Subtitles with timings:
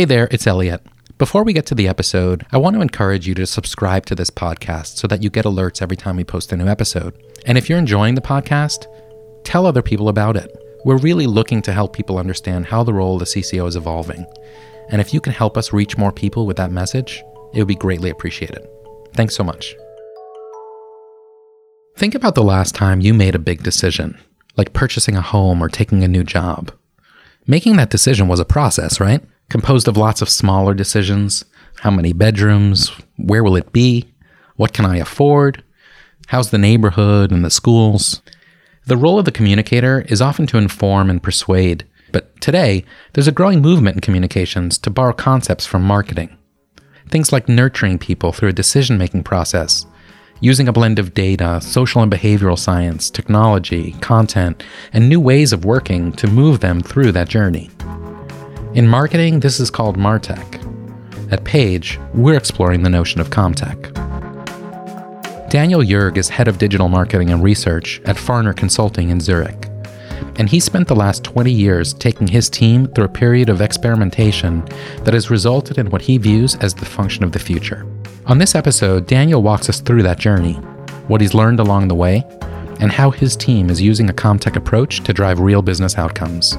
[0.00, 0.80] Hey there, it's Elliot.
[1.18, 4.30] Before we get to the episode, I want to encourage you to subscribe to this
[4.30, 7.22] podcast so that you get alerts every time we post a new episode.
[7.44, 8.86] And if you're enjoying the podcast,
[9.44, 10.56] tell other people about it.
[10.86, 14.24] We're really looking to help people understand how the role of the CCO is evolving.
[14.88, 17.22] And if you can help us reach more people with that message,
[17.52, 18.66] it would be greatly appreciated.
[19.12, 19.76] Thanks so much.
[21.98, 24.18] Think about the last time you made a big decision,
[24.56, 26.72] like purchasing a home or taking a new job.
[27.46, 29.22] Making that decision was a process, right?
[29.50, 31.44] Composed of lots of smaller decisions.
[31.80, 32.92] How many bedrooms?
[33.16, 34.08] Where will it be?
[34.54, 35.64] What can I afford?
[36.28, 38.22] How's the neighborhood and the schools?
[38.86, 43.32] The role of the communicator is often to inform and persuade, but today there's a
[43.32, 46.36] growing movement in communications to borrow concepts from marketing.
[47.08, 49.84] Things like nurturing people through a decision making process,
[50.38, 54.62] using a blend of data, social and behavioral science, technology, content,
[54.92, 57.68] and new ways of working to move them through that journey.
[58.72, 60.62] In marketing, this is called Martech.
[61.32, 63.90] At Page, we're exploring the notion of CommTech.
[65.50, 69.66] Daniel Jörg is head of digital marketing and research at Farner Consulting in Zurich.
[70.36, 74.64] And he spent the last 20 years taking his team through a period of experimentation
[75.02, 77.84] that has resulted in what he views as the function of the future.
[78.26, 80.52] On this episode, Daniel walks us through that journey,
[81.08, 82.24] what he's learned along the way,
[82.78, 86.56] and how his team is using a CommTech approach to drive real business outcomes.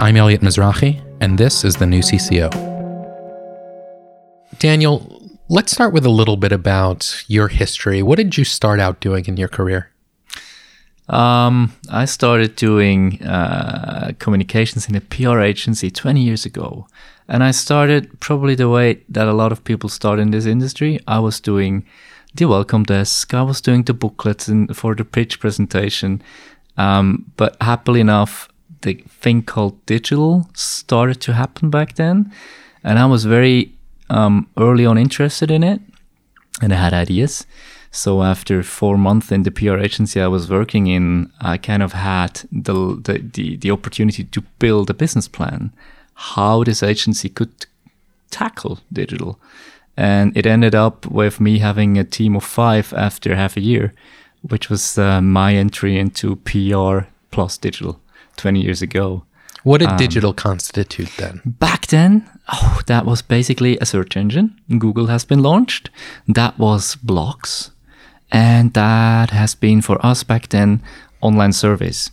[0.00, 2.50] I'm Elliot Mizrahi, and this is the new CCO.
[4.58, 8.02] Daniel, let's start with a little bit about your history.
[8.02, 9.90] What did you start out doing in your career?
[11.08, 16.88] Um, I started doing uh, communications in a PR agency 20 years ago.
[17.28, 20.98] And I started probably the way that a lot of people start in this industry.
[21.06, 21.84] I was doing
[22.34, 26.22] the welcome desk, I was doing the booklets in, for the pitch presentation.
[26.76, 28.48] Um, but happily enough,
[28.86, 32.32] the thing called digital started to happen back then.
[32.84, 33.72] And I was very
[34.08, 35.80] um, early on interested in it
[36.62, 37.46] and I had ideas.
[37.90, 41.92] So after four months in the PR agency I was working in, I kind of
[41.92, 45.72] had the, the, the, the opportunity to build a business plan,
[46.14, 47.66] how this agency could
[48.30, 49.40] tackle digital.
[49.96, 53.94] And it ended up with me having a team of five after half a year,
[54.42, 58.00] which was uh, my entry into PR plus digital
[58.36, 59.24] 20 years ago.
[59.62, 61.42] What did um, digital constitute then?
[61.44, 64.60] Back then, oh, that was basically a search engine.
[64.78, 65.90] Google has been launched.
[66.28, 67.70] That was blogs.
[68.30, 70.82] And that has been for us back then
[71.20, 72.10] online surveys.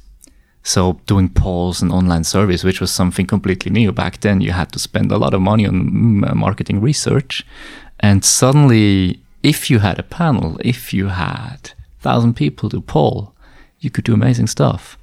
[0.64, 4.72] So doing polls and online surveys, which was something completely new back then, you had
[4.72, 7.46] to spend a lot of money on mm, marketing research.
[8.00, 13.34] And suddenly, if you had a panel, if you had thousand people to poll,
[13.80, 14.98] you could do amazing stuff.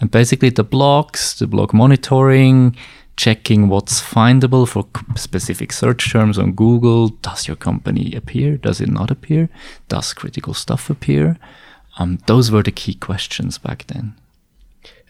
[0.00, 2.76] And basically, the blogs, the blog monitoring,
[3.16, 7.08] checking what's findable for specific search terms on Google.
[7.08, 8.56] Does your company appear?
[8.56, 9.48] Does it not appear?
[9.88, 11.38] Does critical stuff appear?
[11.96, 14.14] Um, those were the key questions back then.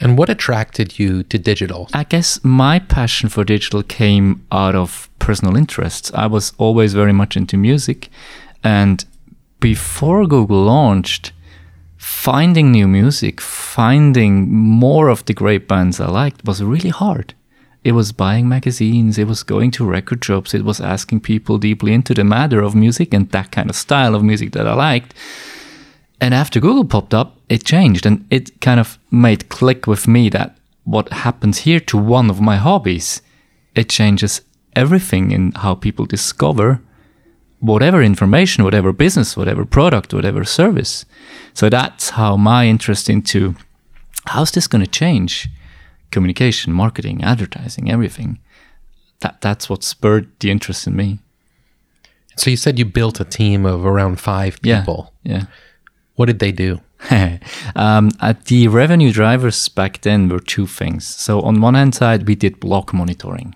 [0.01, 1.89] And what attracted you to digital?
[1.95, 6.13] I guess my passion for digital came out of personal interests.
[6.15, 8.11] I was always very much into music.
[8.63, 9.05] And
[9.61, 11.33] before Google launched,
[12.05, 17.33] finding new music, finding more of the great bands I liked was really hard.
[17.83, 21.95] It was buying magazines, it was going to record shops, it was asking people deeply
[21.95, 25.15] into the matter of music and that kind of style of music that I liked.
[26.21, 30.29] And after Google popped up, it changed and it kind of made click with me
[30.29, 33.23] that what happens here to one of my hobbies,
[33.75, 34.43] it changes
[34.77, 36.83] everything in how people discover
[37.61, 41.07] whatever information, whatever business, whatever product, whatever service.
[41.55, 43.55] So that's how my interest into
[44.27, 45.49] how's this going to change
[46.11, 48.39] communication, marketing, advertising, everything.
[49.21, 51.19] That that's what spurred the interest in me.
[52.37, 55.13] So you said you built a team of around five people.
[55.23, 55.33] Yeah.
[55.33, 55.45] yeah.
[56.17, 56.81] What did they do?
[57.77, 58.11] um,
[58.47, 61.07] the revenue drivers back then were two things.
[61.07, 63.55] So on one hand side, we did blog monitoring.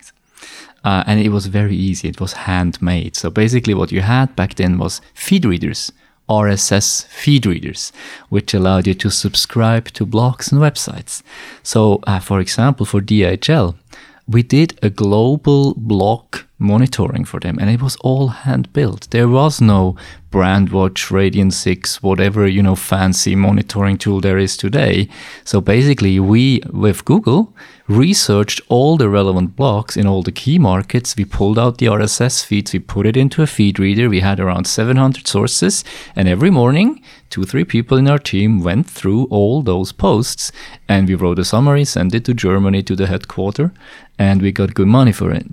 [0.85, 2.09] Uh, and it was very easy.
[2.09, 3.17] It was handmade.
[3.17, 5.93] So basically, what you had back then was feed readers
[6.29, 7.93] RSS feed readers,
[8.29, 11.23] which allowed you to subscribe to blogs and websites.
[11.63, 13.75] So, uh, for example, for DHL,
[14.29, 19.09] we did a global blog monitoring for them and it was all hand built.
[19.11, 19.97] There was no
[20.31, 25.09] Brandwatch, Radian6, whatever, you know, fancy monitoring tool there is today.
[25.45, 27.55] So basically we, with Google,
[27.89, 31.17] researched all the relevant blogs in all the key markets.
[31.17, 34.09] We pulled out the RSS feeds, we put it into a feed reader.
[34.11, 35.83] We had around 700 sources
[36.15, 40.53] and every morning, two, three people in our team went through all those posts
[40.87, 43.73] and we wrote a summary, sent it to Germany to the headquarter
[44.19, 45.47] and we got good money for it.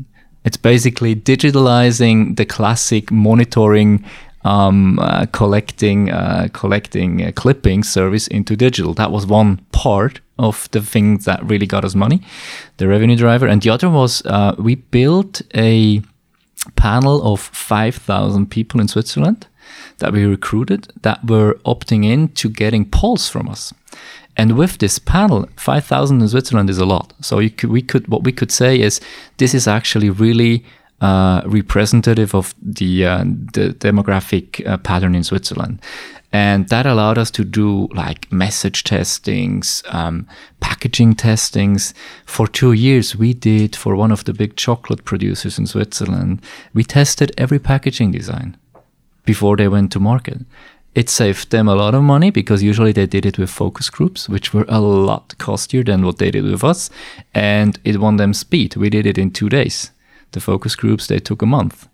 [0.43, 4.05] It's basically digitalizing the classic monitoring,
[4.43, 8.93] um, uh, collecting, uh, collecting uh, clipping service into digital.
[8.93, 12.21] That was one part of the thing that really got us money,
[12.77, 13.47] the revenue driver.
[13.47, 16.01] And the other was uh, we built a
[16.75, 19.47] panel of 5,000 people in Switzerland
[19.99, 23.73] that we recruited that were opting in to getting polls from us.
[24.37, 27.13] And with this panel, 5,000 in Switzerland is a lot.
[27.21, 28.99] So could, we could, what we could say is
[29.37, 30.65] this is actually really
[30.99, 33.23] uh, representative of the, uh,
[33.53, 35.79] the demographic uh, pattern in Switzerland.
[36.35, 40.27] And that allowed us to do like message testings, um,
[40.59, 41.93] packaging testings.
[42.25, 46.41] For two years, we did for one of the big chocolate producers in Switzerland,
[46.73, 48.57] we tested every packaging design
[49.23, 50.39] before they went to market.
[50.93, 54.27] It saved them a lot of money because usually they did it with focus groups,
[54.27, 56.89] which were a lot costlier than what they did with us.
[57.33, 58.75] And it won them speed.
[58.75, 59.91] We did it in two days.
[60.33, 61.87] The focus groups, they took a month.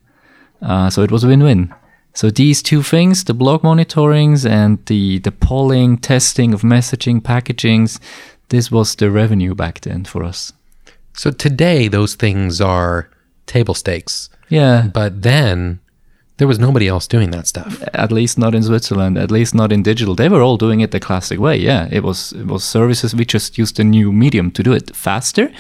[0.64, 1.76] Uh, so it was a win win.
[2.14, 8.00] So these two things, the blog monitorings and the, the polling, testing of messaging, packagings,
[8.50, 10.52] this was the revenue back then for us.
[11.14, 13.10] So today, those things are
[13.46, 14.30] table stakes.
[14.50, 14.90] Yeah.
[14.94, 15.80] But then
[16.38, 17.82] there was nobody else doing that stuff.
[17.94, 19.18] At least not in Switzerland.
[19.18, 20.16] At least not in digital.
[20.16, 21.56] They were all doing it the classic way.
[21.58, 23.16] Yeah, it was it was services.
[23.16, 25.52] We just used a new medium to do it faster,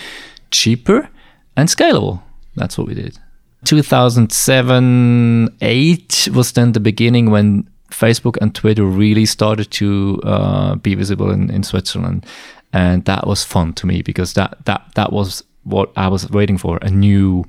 [0.49, 1.09] cheaper,
[1.55, 2.23] and scalable.
[2.55, 3.19] That's what we did.
[3.65, 10.95] 2007, eight was then the beginning when Facebook and Twitter really started to uh, be
[10.95, 12.25] visible in, in Switzerland,
[12.73, 16.57] and that was fun to me because that that that was what I was waiting
[16.57, 16.79] for.
[16.81, 17.45] A new.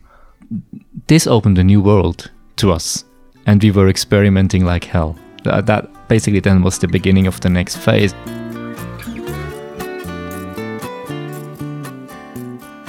[1.06, 3.05] This opened a new world to us
[3.47, 5.17] and we were experimenting like hell.
[5.44, 8.14] That, that basically then was the beginning of the next phase.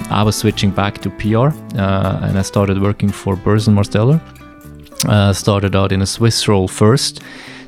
[0.09, 1.47] I was switching back to PR
[1.77, 4.21] uh, and I started working for Burson-Marsteller.
[5.07, 7.21] Uh, started out in a Swiss role first.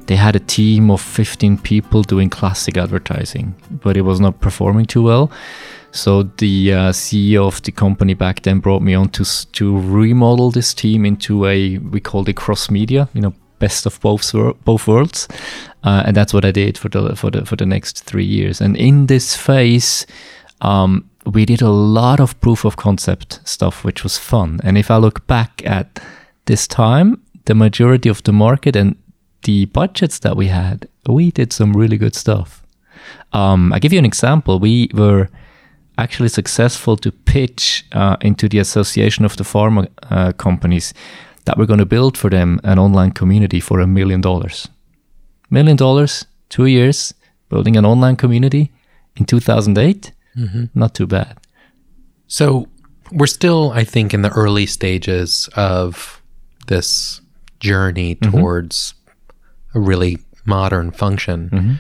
[0.08, 4.86] They had a team of 15 people doing classic advertising, but it was not performing
[4.86, 5.32] too well.
[5.92, 9.24] So the uh, CEO of the company back then brought me on to
[9.54, 14.00] to remodel this team into a we called it cross media, you know, best of
[14.02, 14.34] both
[14.66, 15.28] both worlds,
[15.84, 18.62] uh, and that's what I did for the for the for the next three years.
[18.62, 20.06] And in this phase,
[20.62, 24.60] um, we did a lot of proof of concept stuff, which was fun.
[24.64, 26.00] And if I look back at
[26.46, 28.96] this time, the majority of the market and
[29.44, 32.64] the budgets that we had, we did some really good stuff.
[33.34, 34.60] Um, I give you an example.
[34.60, 35.30] We were
[35.98, 40.94] actually successful to pitch uh, into the Association of the Pharma uh, Companies
[41.46, 44.68] that we're going to build for them an online community for a million dollars.
[45.50, 47.14] Million dollars, two years,
[47.50, 48.72] building an online community
[49.16, 50.12] in 2008.
[50.38, 50.66] Mm-hmm.
[50.74, 51.38] Not too bad.
[52.28, 52.68] So
[53.12, 56.22] we're still, I think, in the early stages of
[56.68, 57.22] this
[57.60, 58.32] journey mm-hmm.
[58.32, 59.78] towards mm-hmm.
[59.78, 61.50] a really modern function.
[61.50, 61.74] Mm-hmm.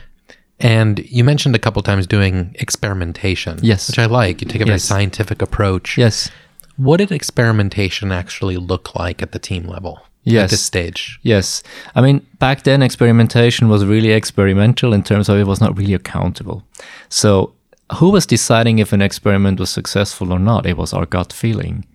[0.60, 3.60] And you mentioned a couple times doing experimentation.
[3.62, 3.90] Yes.
[3.90, 4.42] Which I like.
[4.42, 4.84] You take a very yes.
[4.84, 5.98] scientific approach.
[5.98, 6.30] Yes.
[6.78, 10.02] What did experimentation actually look like at the team level?
[10.24, 10.46] Yes.
[10.46, 11.20] At this stage?
[11.24, 11.62] Yes.
[11.94, 15.94] I mean, back then, experimentation was really experimental in terms of it was not really
[15.94, 16.64] accountable.
[17.10, 17.54] So,
[17.94, 20.66] who was deciding if an experiment was successful or not?
[20.66, 21.86] It was our gut feeling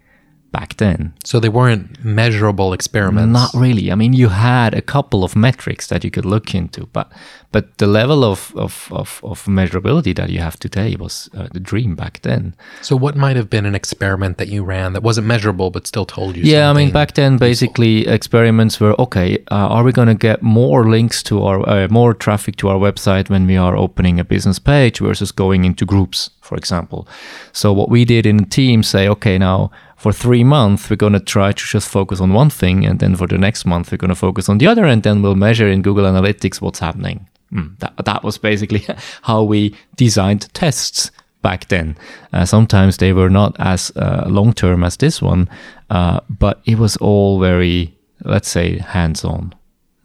[0.52, 1.12] back then.
[1.24, 3.32] So they weren't measurable experiments.
[3.32, 3.90] Not really.
[3.92, 7.10] I mean, you had a couple of metrics that you could look into, but
[7.52, 11.60] but the level of of, of, of measurability that you have today was uh, the
[11.60, 12.54] dream back then.
[12.82, 16.06] So what might have been an experiment that you ran that wasn't measurable but still
[16.06, 16.42] told you?
[16.42, 19.38] Yeah, I mean, back then basically experiments were okay.
[19.50, 22.78] Uh, are we going to get more links to our uh, more traffic to our
[22.78, 27.06] website when we are opening a business page versus going into groups, for example?
[27.52, 31.12] So what we did in the team say, okay, now for three months, we're going
[31.12, 32.86] to try to just focus on one thing.
[32.86, 34.86] And then for the next month, we're going to focus on the other.
[34.86, 37.28] And then we'll measure in Google Analytics what's happening.
[37.52, 38.86] Mm, that, that was basically
[39.22, 41.10] how we designed tests
[41.42, 41.98] back then.
[42.32, 45.50] Uh, sometimes they were not as uh, long term as this one,
[45.90, 49.54] uh, but it was all very, let's say, hands on.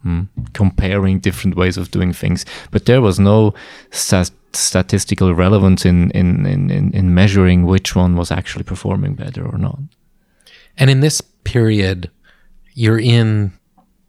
[0.05, 3.55] Mm, comparing different ways of doing things, but there was no
[3.89, 9.57] stat- statistical relevance in, in, in, in measuring which one was actually performing better or
[9.57, 9.79] not.
[10.77, 12.09] And in this period,
[12.74, 13.53] you're in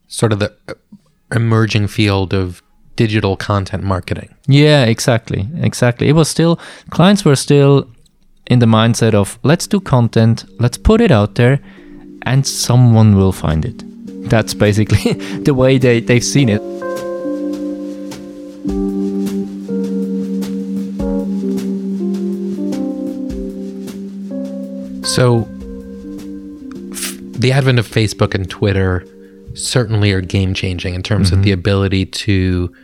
[0.08, 0.74] sort of the uh,
[1.34, 2.62] emerging field of
[2.96, 4.34] digital content marketing.
[4.46, 5.48] Yeah, exactly.
[5.60, 6.08] Exactly.
[6.08, 6.58] It was still,
[6.90, 7.88] clients were still
[8.46, 11.60] in the mindset of let's do content, let's put it out there,
[12.22, 13.82] and someone will find it.
[14.28, 15.12] That's basically
[15.42, 16.62] the way they, they've seen it.
[25.06, 25.46] So,
[27.38, 29.06] the advent of Facebook and Twitter
[29.54, 31.60] certainly are game changing in terms of the mm-hmm.
[31.60, 32.75] ability to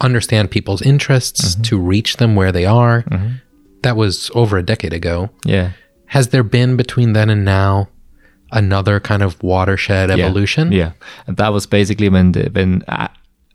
[0.00, 1.62] understand people's interests, mm-hmm.
[1.62, 3.02] to reach them where they are.
[3.02, 3.34] Mm-hmm.
[3.82, 5.30] That was over a decade ago.
[5.44, 5.72] Yeah.
[6.06, 7.88] Has there been between then and now
[8.52, 10.72] another kind of watershed evolution?
[10.72, 10.92] Yeah,
[11.26, 13.08] and that was basically when the, when uh,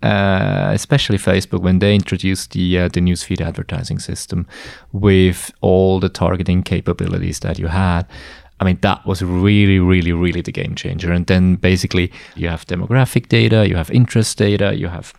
[0.03, 4.45] uh, especially Facebook when they introduced the uh, the newsfeed advertising system
[4.91, 8.03] with all the targeting capabilities that you had.
[8.59, 11.11] I mean, that was really, really, really the game changer.
[11.11, 15.13] And then basically, you have demographic data, you have interest data, you have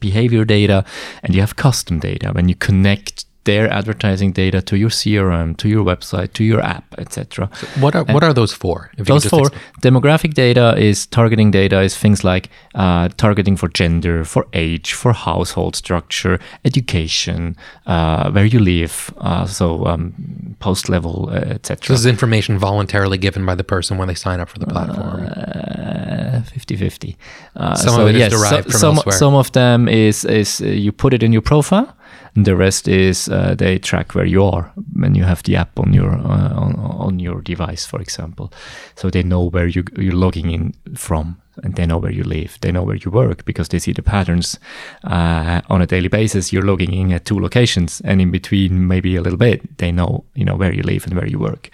[0.00, 0.84] behavior data,
[1.22, 2.32] and you have custom data.
[2.32, 6.94] When you connect their advertising data to your CRM, to your website, to your app,
[6.98, 7.50] etc.
[7.78, 8.90] What are what are those for?
[8.96, 9.62] Those four explain.
[9.82, 15.12] demographic data is targeting data is things like uh, targeting for gender, for age, for
[15.12, 21.94] household structure, education, uh, where you live, uh, so um, post level, uh, etc.
[21.94, 25.26] This is information voluntarily given by the person when they sign up for the platform.
[25.26, 27.16] Uh, 50-50.
[27.56, 29.16] Uh, Some of it is derived from some, elsewhere.
[29.16, 31.96] Some of them is is uh, you put it in your profile.
[32.36, 35.78] And the rest is uh, they track where you are when you have the app
[35.78, 38.52] on your uh, on, on your device, for example.
[38.96, 42.58] So they know where you you're logging in from, and they know where you live.
[42.60, 44.58] They know where you work because they see the patterns
[45.04, 46.52] uh, on a daily basis.
[46.52, 50.24] You're logging in at two locations, and in between maybe a little bit, they know
[50.34, 51.70] you know where you live and where you work.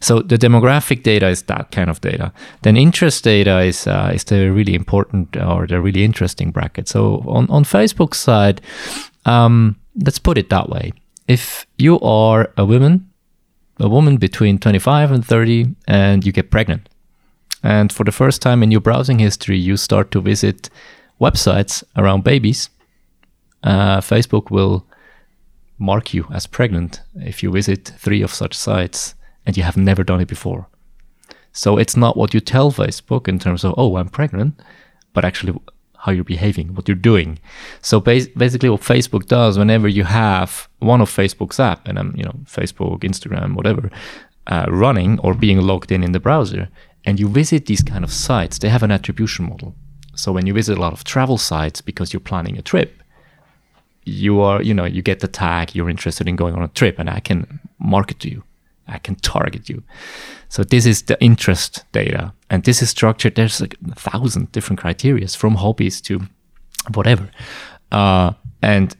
[0.00, 2.32] So the demographic data is that kind of data.
[2.62, 6.88] Then interest data is uh, is the really important or the really interesting bracket.
[6.88, 8.60] So on on Facebook side,
[9.26, 10.92] um, let's put it that way.
[11.28, 13.10] If you are a woman,
[13.80, 16.88] a woman between 25 and 30, and you get pregnant,
[17.62, 20.68] and for the first time in your browsing history, you start to visit
[21.20, 22.68] websites around babies,
[23.62, 24.86] uh, Facebook will
[25.78, 29.14] mark you as pregnant if you visit three of such sites
[29.46, 30.66] and you have never done it before.
[31.52, 34.60] So it's not what you tell Facebook in terms of, oh, I'm pregnant,
[35.12, 35.58] but actually
[36.04, 37.38] how you're behaving, what you're doing.
[37.80, 42.14] So bas- basically, what Facebook does whenever you have one of Facebook's app, and I'm,
[42.14, 43.90] you know, Facebook, Instagram, whatever,
[44.46, 46.68] uh, running or being logged in in the browser,
[47.06, 49.74] and you visit these kind of sites, they have an attribution model.
[50.14, 53.02] So when you visit a lot of travel sites because you're planning a trip,
[54.04, 56.98] you are, you know, you get the tag, you're interested in going on a trip,
[56.98, 58.42] and I can market to you.
[58.86, 59.82] I can target you.
[60.48, 63.34] So this is the interest data, and this is structured.
[63.34, 66.20] There's like a thousand different criterias from hobbies to
[66.92, 67.30] whatever,
[67.92, 68.96] uh, and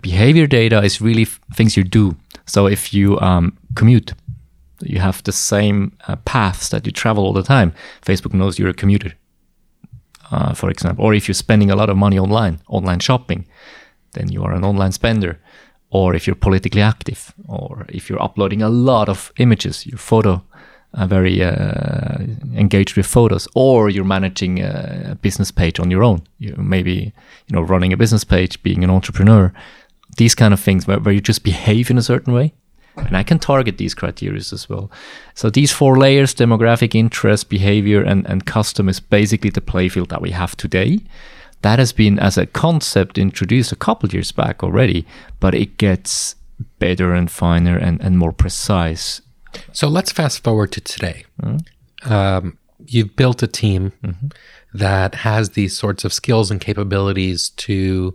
[0.00, 2.16] behavior data is really things you do.
[2.46, 4.12] So if you um, commute,
[4.80, 7.72] you have the same uh, paths that you travel all the time.
[8.02, 9.12] Facebook knows you're a commuter,
[10.30, 11.04] uh, for example.
[11.04, 13.46] Or if you're spending a lot of money online, online shopping,
[14.12, 15.40] then you are an online spender.
[15.94, 20.42] Or if you're politically active, or if you're uploading a lot of images, your photo,
[20.94, 22.18] uh, very uh,
[22.54, 26.20] engaged with photos, or you're managing a, business page on your own.
[26.38, 27.12] You maybe
[27.46, 29.52] you know running a business page, being an entrepreneur,
[30.16, 32.52] these kind of things where, where you just behave in a certain way.
[32.96, 34.90] And I can target these criteria as well.
[35.34, 40.22] So these four layers, demographic, interest, behavior, and, and custom is basically the playfield that
[40.22, 41.00] we have today.
[41.64, 45.06] That has been as a concept introduced a couple years back already,
[45.40, 46.36] but it gets
[46.78, 49.22] better and finer and, and more precise.
[49.72, 51.24] So let's fast forward to today.
[51.40, 51.56] Hmm?
[52.04, 54.26] Um, you've built a team mm-hmm.
[54.74, 58.14] that has these sorts of skills and capabilities to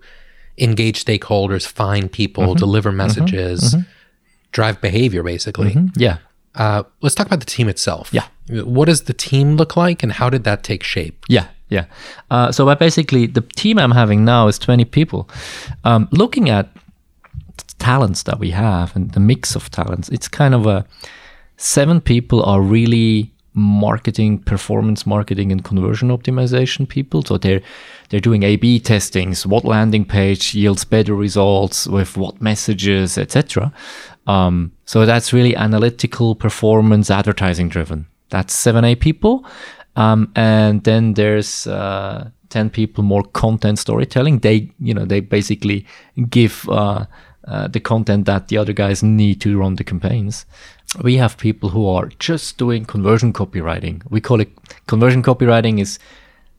[0.59, 2.59] engage stakeholders, find people, mm-hmm.
[2.59, 2.97] deliver mm-hmm.
[2.97, 3.75] messages,
[4.51, 5.75] drive behavior, basically.
[5.95, 6.19] Yeah.
[6.53, 8.13] Uh, let's talk about the team itself.
[8.13, 8.27] Yeah.
[8.49, 11.25] What does the team look like, and how did that take shape?
[11.27, 11.85] Yeah, yeah.
[12.31, 15.29] Uh, so, but basically, the team I'm having now is 20 people.
[15.83, 16.69] Um, looking at
[17.77, 20.85] talents that we have and the mix of talents, it's kind of a
[21.57, 27.23] seven people are really marketing, performance marketing, and conversion optimization people.
[27.23, 27.61] So they're
[28.09, 29.45] they're doing A/B testings.
[29.45, 33.71] What landing page yields better results with what messages, etc.
[34.27, 38.07] Um, so that's really analytical, performance, advertising driven.
[38.29, 39.45] That's seven A people,
[39.95, 44.39] um, and then there's uh, ten people more content storytelling.
[44.39, 45.85] They you know they basically
[46.29, 46.67] give.
[46.69, 47.05] Uh,
[47.47, 50.45] uh, the content that the other guys need to run the campaigns.
[51.01, 54.03] We have people who are just doing conversion copywriting.
[54.09, 54.51] We call it
[54.85, 55.97] conversion copywriting is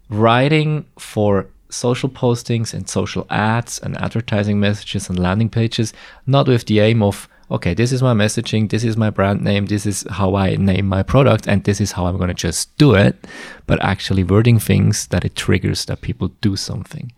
[0.09, 5.93] writing for social postings and social ads and advertising messages and landing pages,
[6.27, 9.67] not with the aim of, okay, this is my messaging, this is my brand name,
[9.67, 12.77] this is how I name my product, and this is how I'm going to just
[12.79, 13.27] do it,
[13.67, 17.13] but actually wording things that it triggers that people do something.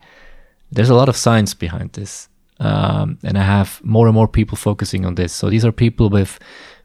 [0.70, 2.28] There's a lot of science behind this.
[2.60, 5.32] Um, and I have more and more people focusing on this.
[5.32, 6.38] So these are people with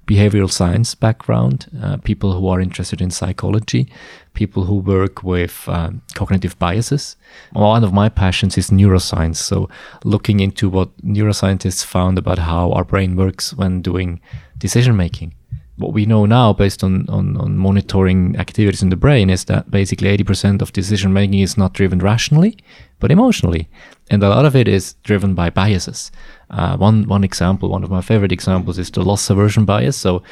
[0.07, 3.91] behavioral science background, uh, people who are interested in psychology,
[4.33, 7.17] people who work with um, cognitive biases.
[7.51, 9.35] One of my passions is neuroscience.
[9.35, 9.69] So,
[10.03, 14.21] looking into what neuroscientists found about how our brain works when doing
[14.57, 15.33] decision making.
[15.77, 19.69] What we know now, based on, on, on monitoring activities in the brain, is that
[19.69, 22.57] basically 80% of decision making is not driven rationally,
[22.99, 23.69] but emotionally.
[24.09, 26.11] And a lot of it is driven by biases.
[26.49, 29.97] Uh, one one example, one of my favorite examples, is the loss aversion bias.
[29.97, 30.23] So,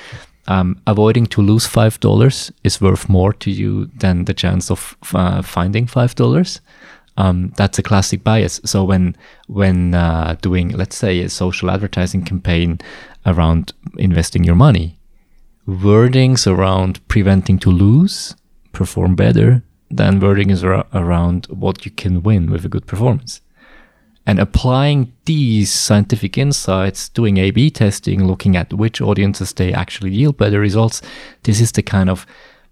[0.48, 4.96] um, avoiding to lose five dollars is worth more to you than the chance of
[5.14, 6.62] uh, finding five dollars.
[7.18, 8.60] Um, that's a classic bias.
[8.66, 9.16] So when
[9.48, 12.80] when uh, doing, let's say, a social advertising campaign
[13.26, 14.98] around investing your money,
[15.68, 18.36] wordings around preventing to lose
[18.72, 23.42] perform better than wordings ar- around what you can win with a good performance
[24.28, 30.12] and applying these scientific insights, doing A B testing, looking at which audiences they actually
[30.12, 31.02] yield better results.
[31.44, 32.26] This is the kind of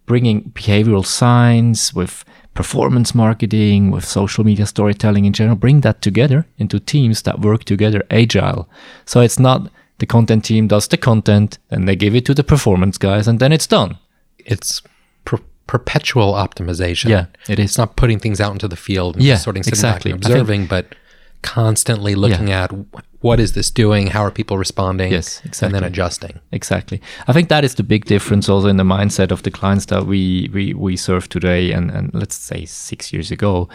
[0.05, 6.45] bringing behavioral science with performance marketing, with social media storytelling in general, bring that together
[6.57, 8.67] into teams that work together agile.
[9.05, 12.43] So it's not the content team does the content, and they give it to the
[12.43, 13.97] performance guys, and then it's done.
[14.39, 14.81] It's
[15.25, 17.09] per- perpetual optimization.
[17.09, 17.71] Yeah, it is.
[17.71, 20.11] It's not putting things out into the field and Yeah, just sort of sitting exactly.
[20.11, 20.95] back and I think- observing, but
[21.41, 22.71] constantly looking at
[23.19, 24.07] what is this doing?
[24.07, 25.11] How are people responding?
[25.11, 25.65] Yes, exactly.
[25.65, 26.39] And then adjusting.
[26.51, 27.01] Exactly.
[27.27, 30.05] I think that is the big difference also in the mindset of the clients that
[30.05, 33.67] we we, we serve today and, and let's say six years ago.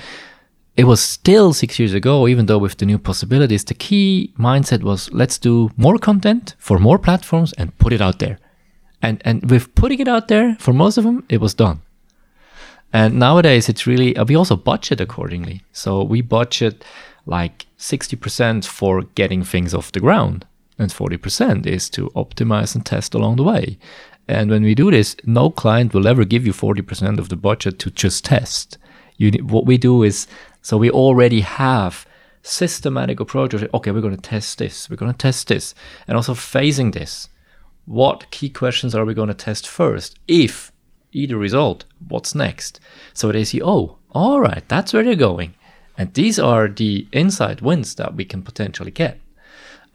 [0.79, 4.85] It was still six years ago, even though with the new possibilities, the key mindset
[4.85, 8.39] was let's do more content for more platforms and put it out there.
[9.03, 11.81] And and with putting it out there, for most of them, it was done.
[12.93, 15.63] And nowadays, it's really, uh, we also budget accordingly.
[15.73, 16.85] So we budget
[17.27, 20.47] like 60% for getting things off the ground,
[20.79, 23.79] and 40% is to optimize and test along the way.
[24.29, 27.79] And when we do this, no client will ever give you 40% of the budget
[27.81, 28.79] to just test.
[29.19, 30.27] You, what we do is,
[30.63, 32.07] so we already have
[32.43, 35.75] systematic approach of, okay, we're going to test this, we're going to test this,
[36.07, 37.29] and also phasing this
[37.89, 40.19] what key questions are we going to test first?
[40.29, 40.71] If
[41.13, 42.81] either result, what's next?
[43.15, 45.55] So they see, oh, all right, that's where they're going.
[45.97, 49.19] And these are the inside wins that we can potentially get.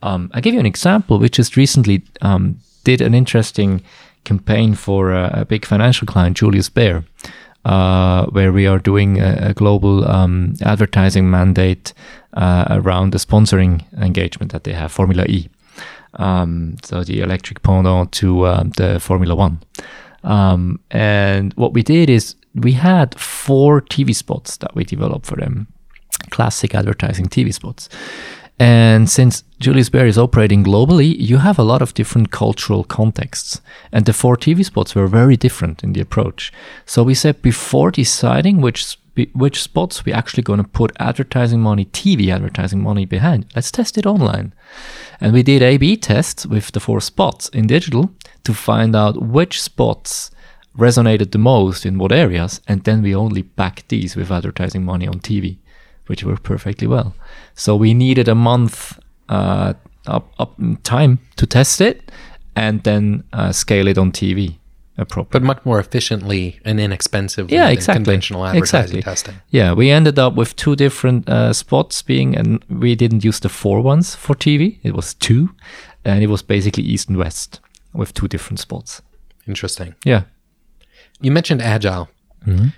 [0.02, 1.18] Um, I give you an example.
[1.18, 3.82] We just recently um, did an interesting
[4.24, 7.04] campaign for a, a big financial client, Julius Baer,
[7.64, 11.92] uh, where we are doing a, a global um, advertising mandate
[12.34, 15.48] uh, around the sponsoring engagement that they have, Formula E
[16.16, 19.60] um, so the electric pendant to um, the Formula One.
[20.22, 25.36] Um, and what we did is we had four TV spots that we developed for
[25.36, 25.66] them,
[26.30, 27.88] classic advertising TV spots.
[28.58, 33.60] And since Julius Baer is operating globally, you have a lot of different cultural contexts.
[33.90, 36.52] And the four TV spots were very different in the approach.
[36.86, 38.96] So we said before deciding which
[39.32, 43.96] which spots we actually going to put advertising money, TV advertising money behind, let's test
[43.96, 44.52] it online.
[45.20, 48.10] And we did A/B tests with the four spots in digital
[48.42, 50.32] to find out which spots
[50.76, 55.06] resonated the most in what areas, and then we only backed these with advertising money
[55.06, 55.58] on TV,
[56.06, 57.14] which worked perfectly well.
[57.54, 59.74] So we needed a month uh,
[60.06, 62.10] up, up time to test it,
[62.56, 64.58] and then uh, scale it on TV
[64.96, 65.40] appropriately.
[65.40, 68.04] But much more efficiently and inexpensively Yeah, than exactly.
[68.04, 69.02] conventional advertising Exactly.
[69.02, 69.34] testing.
[69.50, 73.48] Yeah, we ended up with two different uh, spots being, and we didn't use the
[73.48, 74.78] four ones for TV.
[74.84, 75.48] It was two,
[76.04, 77.60] and it was basically east and west
[77.92, 79.02] with two different spots.
[79.48, 79.94] Interesting.
[80.04, 80.22] Yeah.
[81.20, 82.08] You mentioned agile.
[82.46, 82.68] Mm-hmm.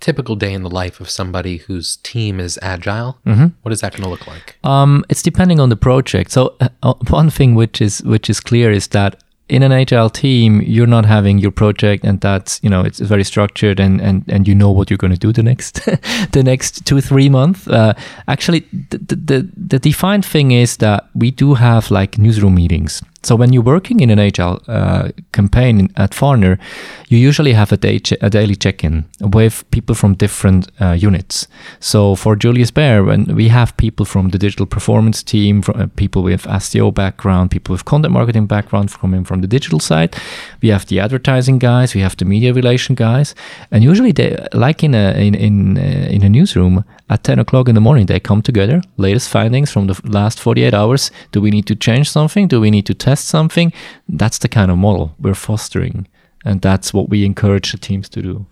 [0.00, 3.18] Typical day in the life of somebody whose team is agile.
[3.26, 3.46] Mm-hmm.
[3.62, 4.56] What is that going to look like?
[4.64, 6.30] Um, it's depending on the project.
[6.32, 10.10] So uh, uh, one thing which is which is clear is that in an agile
[10.10, 14.24] team, you're not having your project and that's you know it's very structured and and,
[14.28, 15.74] and you know what you're going to do the next
[16.32, 17.68] the next two three months.
[17.68, 17.94] Uh,
[18.26, 23.02] actually, the, the the the defined thing is that we do have like newsroom meetings.
[23.26, 26.60] So when you're working in an agile uh, campaign at Farner,
[27.08, 31.48] you usually have a, day a daily check-in with people from different uh, units.
[31.80, 35.86] So for Julius Baer, when we have people from the digital performance team, from, uh,
[35.96, 40.14] people with SEO background, people with content marketing background coming from the digital side,
[40.62, 43.34] we have the advertising guys, we have the media relation guys,
[43.72, 47.68] and usually they, like in a in in, uh, in a newsroom, at 10 o'clock
[47.68, 51.50] in the morning they come together latest findings from the last 48 hours do we
[51.50, 53.72] need to change something do we need to test something
[54.08, 56.06] that's the kind of model we're fostering
[56.44, 58.46] and that's what we encourage the teams to do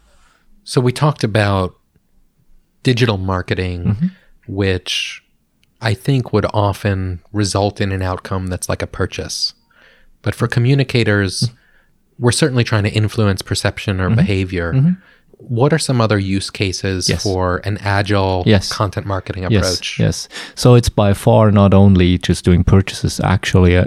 [0.64, 1.74] So we talked about
[2.82, 4.06] digital marketing, Mm-hmm.
[4.46, 5.22] which
[5.80, 9.54] I think would often result in an outcome that's like a purchase.
[10.22, 11.50] But for communicators,
[12.18, 14.12] we're certainly trying to influence perception Mm-hmm.
[14.12, 14.72] or behavior.
[15.38, 17.22] What are some other use cases Yes.
[17.22, 18.72] for an agile Yes.
[18.72, 19.98] content marketing Yes, approach?
[20.00, 20.28] yes.
[20.54, 23.20] So it's by far not only just doing purchases.
[23.20, 23.84] Actually, uh,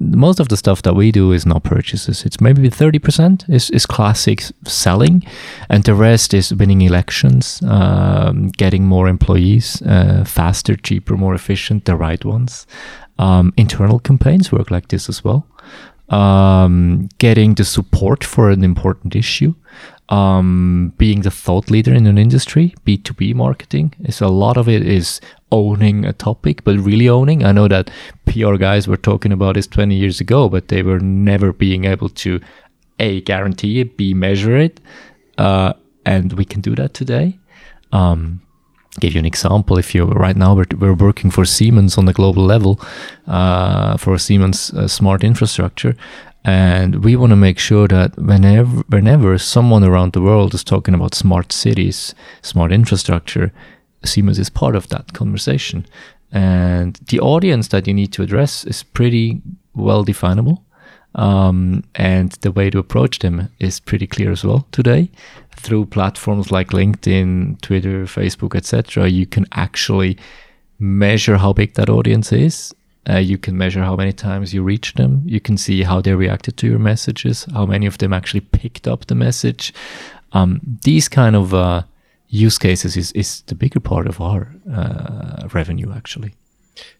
[0.00, 2.24] most of the stuff that we do is not purchases.
[2.26, 5.22] It's maybe thirty percent is is classic selling,
[5.70, 11.84] and the rest is winning elections, um, getting more employees, uh, faster, cheaper, more efficient,
[11.84, 12.66] the right ones.
[13.18, 15.42] Um, internal campaigns work like this as well.
[16.10, 19.54] Um, getting the support for an important issue
[20.08, 24.86] um, being the thought leader in an industry, B2B marketing is a lot of it
[24.86, 25.20] is
[25.52, 27.44] owning a topic, but really owning.
[27.44, 27.90] I know that
[28.26, 32.08] PR guys were talking about this 20 years ago, but they were never being able
[32.10, 32.40] to
[32.98, 34.80] A, guarantee it, B, measure it.
[35.36, 37.38] Uh, and we can do that today.
[37.92, 38.40] Um,
[38.98, 39.78] give you an example.
[39.78, 42.80] If you right now we're, we're working for Siemens on the global level
[43.26, 45.94] uh, for Siemens uh, smart infrastructure,
[46.44, 50.94] and we want to make sure that whenever whenever someone around the world is talking
[50.94, 53.52] about smart cities, smart infrastructure,
[54.04, 55.86] Siemens is part of that conversation,
[56.30, 59.42] and the audience that you need to address is pretty
[59.74, 60.64] well definable.
[61.14, 65.10] Um, and the way to approach them is pretty clear as well today
[65.56, 70.16] through platforms like linkedin twitter facebook etc you can actually
[70.78, 72.74] measure how big that audience is
[73.08, 75.22] uh, you can measure how many times you reach them.
[75.24, 78.86] You can see how they reacted to your messages how many of them actually picked
[78.86, 79.72] up the message.
[80.32, 81.82] Um, these kind of uh,
[82.28, 86.34] use cases is, is the bigger part of our uh, revenue actually.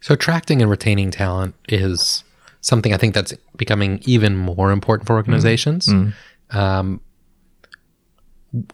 [0.01, 2.25] So attracting and retaining talent is
[2.61, 5.89] something I think that's becoming even more important for organizations.
[6.51, 7.01] Um,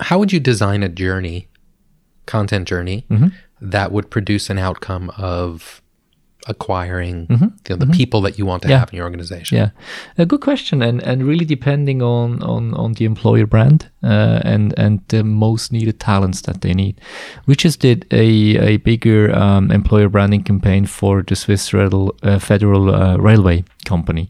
[0.01, 1.49] how would you design a journey,
[2.27, 3.05] content journey,
[3.61, 5.83] that would produce an outcome of
[6.47, 7.37] acquiring you
[7.71, 8.79] know, the people that you want to Yeah.
[8.81, 9.59] have in your organization?
[9.59, 9.71] Yeah,
[10.19, 14.75] a good question, and and really depending on on on the employer brand uh, and
[14.79, 16.95] and the most needed talents that they need.
[17.47, 18.27] We just did a
[18.75, 24.29] a bigger um, employer branding campaign for the Swiss Federal uh, Federal uh, Railway Company,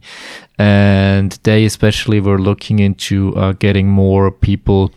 [0.58, 4.90] and they especially were looking into uh, getting more people,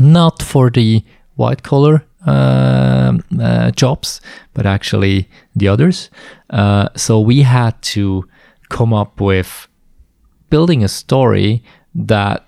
[0.00, 1.02] not for the
[1.36, 2.02] white collar
[3.74, 4.20] jobs,
[4.54, 6.10] but actually the others.
[6.50, 8.28] Uh, so we had to
[8.68, 9.68] come up with
[10.50, 11.62] building a story
[11.94, 12.46] that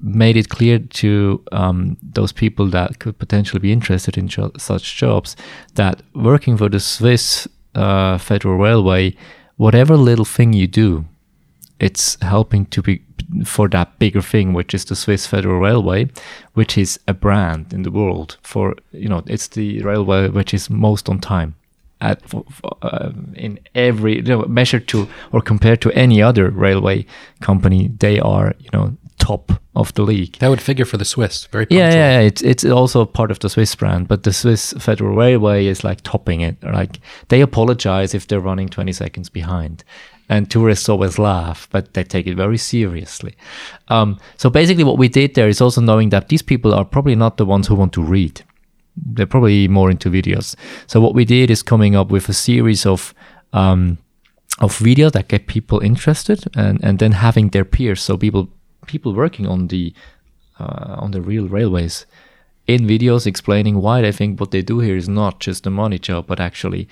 [0.00, 4.96] made it clear to um, those people that could potentially be interested in jo- such
[4.96, 5.34] jobs
[5.74, 9.14] that working for the Swiss uh, Federal Railway,
[9.56, 11.06] whatever little thing you do,
[11.80, 13.02] it's helping to be
[13.44, 16.10] for that bigger thing, which is the Swiss Federal Railway,
[16.54, 20.70] which is a brand in the world for you know it's the railway which is
[20.70, 21.54] most on time.
[22.00, 26.50] At, for, for, uh, in every you know, measured to or compared to any other
[26.50, 27.06] railway
[27.40, 30.38] company, they are you know top of the league.
[30.38, 31.46] That would figure for the Swiss.
[31.46, 34.72] Very Yeah, yeah, yeah, it's it's also part of the Swiss brand, but the Swiss
[34.74, 36.62] Federal Railway is like topping it.
[36.62, 39.82] Like they apologize if they're running 20 seconds behind,
[40.34, 43.34] and tourists always laugh, but they take it very seriously.
[43.88, 47.14] Um, so basically, what we did there is also knowing that these people are probably
[47.14, 48.42] not the ones who want to read.
[48.96, 50.54] They're probably more into videos.
[50.86, 53.14] So what we did is coming up with a series of
[53.52, 53.98] um,
[54.60, 58.48] of videos that get people interested, and and then having their peers, so people
[58.86, 59.94] people working on the
[60.60, 62.06] uh, on the real railways
[62.66, 65.98] in videos explaining why they think what they do here is not just a money
[65.98, 66.88] job, but actually,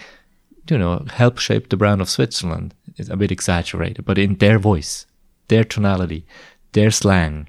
[0.68, 2.74] you know, help shape the brand of Switzerland.
[2.96, 5.06] It's a bit exaggerated, but in their voice,
[5.48, 6.26] their tonality,
[6.72, 7.48] their slang.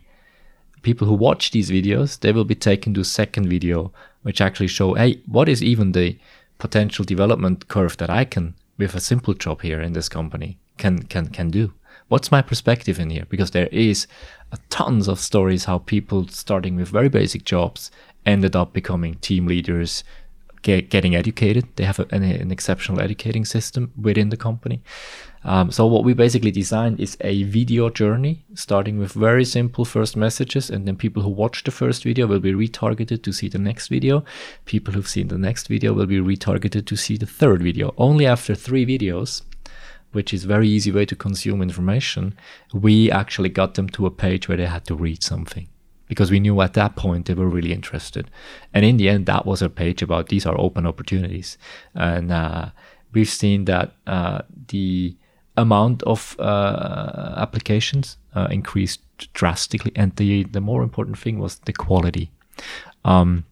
[0.82, 4.68] People who watch these videos, they will be taken to a second video, which actually
[4.68, 6.18] show, hey, what is even the
[6.58, 11.04] potential development curve that I can, with a simple job here in this company, can
[11.04, 11.74] can can do
[12.08, 14.08] what's my perspective in here because there is
[14.70, 17.90] tons of stories how people starting with very basic jobs
[18.26, 20.04] ended up becoming team leaders
[20.64, 21.68] get, getting educated.
[21.76, 24.82] They have a, an, an exceptional educating system within the company.
[25.46, 30.16] Um, so what we basically designed is a video journey starting with very simple first
[30.16, 33.60] messages and then people who watch the first video will be retargeted to see the
[33.60, 34.24] next video.
[34.66, 37.94] People who've seen the next video will be retargeted to see the third video.
[37.98, 39.44] Only after three videos
[40.14, 42.38] which is very easy way to consume information,
[42.72, 45.68] we actually got them to a page where they had to read something
[46.08, 48.30] because we knew at that point they were really interested.
[48.74, 51.58] And in the end, that was a page about these are open opportunities.
[51.94, 52.70] And uh,
[53.14, 55.16] we've seen that uh, the
[55.56, 59.02] amount of uh, applications uh, increased
[59.34, 59.92] drastically.
[59.96, 62.32] And the, the more important thing was the quality.
[63.06, 63.46] Um,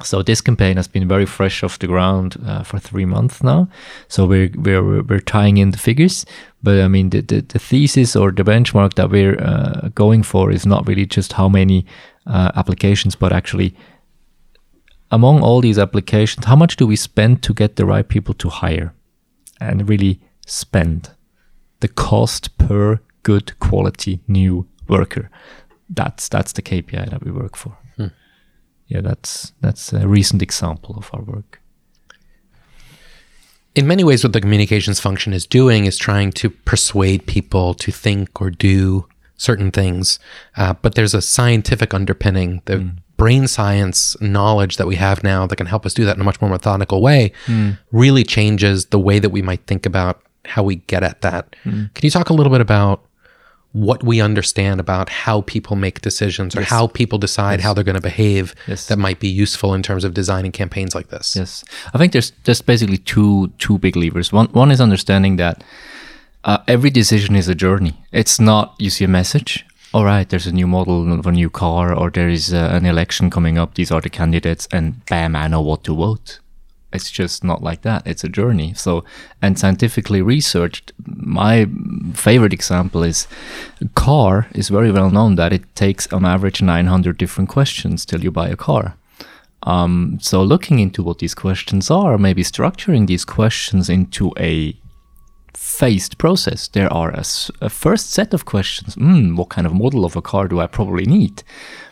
[0.00, 3.68] So this campaign has been very fresh off the ground uh, for three months now.
[4.08, 6.24] So we're we're we're tying in the figures,
[6.62, 10.50] but I mean the the, the thesis or the benchmark that we're uh, going for
[10.50, 11.84] is not really just how many
[12.26, 13.76] uh, applications, but actually
[15.10, 18.48] among all these applications, how much do we spend to get the right people to
[18.48, 18.94] hire,
[19.60, 21.10] and really spend
[21.80, 25.30] the cost per good quality new worker.
[25.90, 27.76] That's that's the KPI that we work for
[28.92, 31.60] yeah, that's that's a recent example of our work.
[33.74, 37.90] In many ways, what the communications function is doing is trying to persuade people to
[37.90, 39.06] think or do
[39.38, 40.18] certain things.
[40.58, 42.96] Uh, but there's a scientific underpinning, the mm.
[43.16, 46.24] brain science knowledge that we have now that can help us do that in a
[46.24, 47.78] much more methodical way mm.
[47.92, 51.56] really changes the way that we might think about how we get at that.
[51.64, 51.94] Mm.
[51.94, 53.02] Can you talk a little bit about
[53.72, 56.68] what we understand about how people make decisions or yes.
[56.68, 57.64] how people decide yes.
[57.64, 58.86] how they're going to behave yes.
[58.86, 61.34] that might be useful in terms of designing campaigns like this.
[61.34, 64.32] Yes, I think there's there's basically two two big levers.
[64.32, 65.64] One one is understanding that
[66.44, 67.94] uh, every decision is a journey.
[68.12, 69.64] It's not you see a message.
[69.94, 72.86] All right, there's a new model of a new car, or there is uh, an
[72.86, 73.74] election coming up.
[73.74, 76.40] These are the candidates, and bam, I know what to vote
[76.92, 78.06] it's just not like that.
[78.06, 78.74] It's a journey.
[78.74, 79.04] So,
[79.40, 81.66] and scientifically researched, my
[82.14, 83.26] favorite example is
[83.94, 88.30] car is very well known that it takes on average 900 different questions till you
[88.30, 88.96] buy a car.
[89.64, 94.76] Um, so, looking into what these questions are, maybe structuring these questions into a
[95.54, 96.68] phased process.
[96.68, 97.24] There are a,
[97.60, 98.96] a first set of questions.
[98.96, 101.42] Mm, what kind of model of a car do I probably need?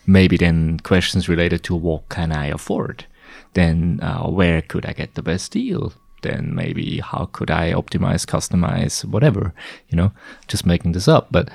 [0.06, 3.06] Maybe then questions related to what can I afford?
[3.54, 5.92] Then uh, where could I get the best deal?
[6.22, 9.54] Then maybe how could I optimize, customize, whatever,
[9.88, 10.12] you know,
[10.48, 11.28] just making this up.
[11.30, 11.50] But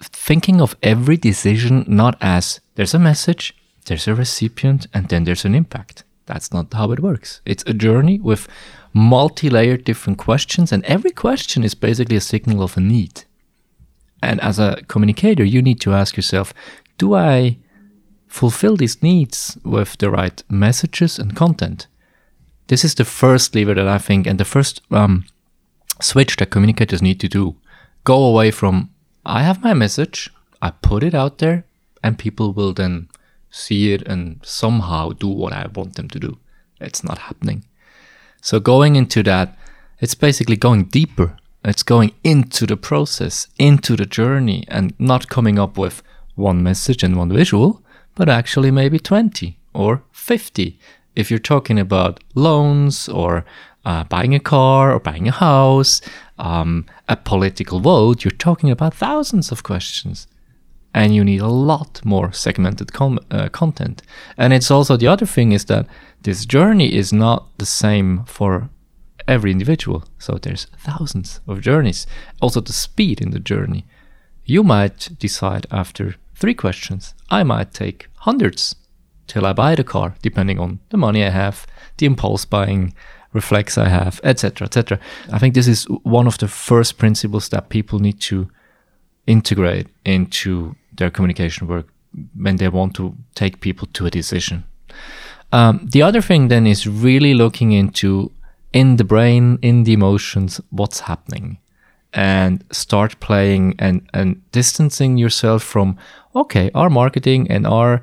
[0.00, 3.54] thinking of every decision not as there's a message,
[3.86, 6.04] there's a recipient, and then there's an impact.
[6.26, 7.40] That's not how it works.
[7.44, 8.48] It's a journey with
[8.92, 13.24] multi layered different questions, and every question is basically a signal of a need.
[14.22, 16.52] And as a communicator, you need to ask yourself
[16.98, 17.58] do I
[18.30, 21.88] fulfill these needs with the right messages and content.
[22.68, 25.26] This is the first lever that I think, and the first um,
[26.00, 27.56] switch that communicators need to do.
[28.04, 28.90] Go away from,
[29.26, 30.30] I have my message,
[30.62, 31.64] I put it out there,
[32.04, 33.08] and people will then
[33.50, 36.38] see it and somehow do what I want them to do.
[36.80, 37.64] It's not happening.
[38.40, 39.58] So going into that,
[39.98, 41.36] it's basically going deeper.
[41.64, 46.02] It's going into the process, into the journey, and not coming up with
[46.36, 47.82] one message and one visual,
[48.14, 50.78] but actually maybe 20 or 50
[51.16, 53.44] if you're talking about loans or
[53.84, 56.00] uh, buying a car or buying a house,
[56.38, 60.26] um, a political vote, you're talking about thousands of questions.
[60.92, 64.02] And you need a lot more segmented com- uh, content.
[64.36, 65.86] And it's also the other thing is that
[66.22, 68.68] this journey is not the same for
[69.28, 70.04] every individual.
[70.18, 72.06] So there's thousands of journeys.
[72.40, 73.86] Also, the speed in the journey.
[74.44, 77.14] You might decide after three questions.
[77.28, 78.74] I might take hundreds
[79.26, 81.66] till I buy the car, depending on the money I have,
[81.98, 82.94] the impulse buying
[83.32, 84.98] reflex I have, etc., etc.
[85.30, 88.48] I think this is one of the first principles that people need to
[89.26, 91.86] integrate into their communication work
[92.34, 94.64] when they want to take people to a decision.
[95.52, 98.32] Um, the other thing then is really looking into
[98.72, 101.58] in the brain, in the emotions, what's happening
[102.12, 105.96] and start playing and, and distancing yourself from,
[106.34, 108.02] okay, our marketing and our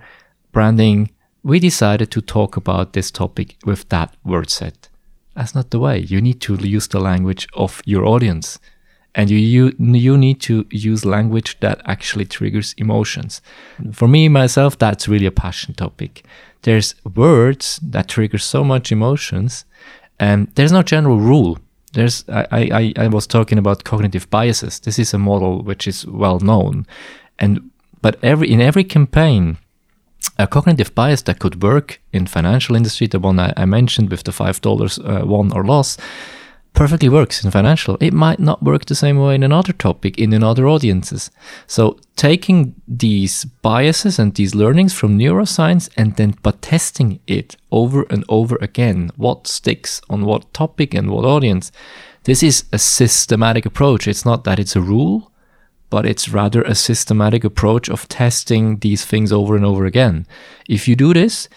[0.52, 1.12] branding,
[1.44, 4.90] we decided to talk about this topic with that word set.
[5.36, 6.00] That's not the way.
[6.00, 8.60] You need to use the language of your audience.
[9.14, 13.42] And you, you, you need to use language that actually triggers emotions.
[13.92, 16.24] For me, myself, that's really a passion topic.
[16.62, 19.66] There's words that trigger so much emotions,
[20.20, 21.58] and there's no general rule
[21.98, 24.80] there's I, I, I was talking about cognitive biases.
[24.80, 26.86] This is a model which is well known,
[27.40, 29.58] and but every in every campaign,
[30.38, 34.24] a cognitive bias that could work in financial industry, the one I, I mentioned with
[34.24, 35.98] the five dollars uh, won or loss,
[36.78, 37.98] perfectly works in financial.
[38.00, 41.32] It might not work the same way in another topic in another audiences.
[41.66, 48.06] So taking these biases and these learnings from neuroscience and then but testing it over
[48.12, 51.72] and over again, what sticks on what topic and what audience.
[52.26, 54.08] This is a systematic approach.
[54.08, 55.32] It's not that it's a rule,
[55.90, 60.28] but it's rather a systematic approach of testing these things over and over again.
[60.70, 61.50] If you do this,